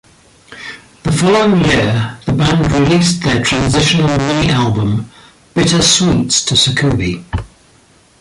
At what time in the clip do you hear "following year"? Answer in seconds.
1.11-2.17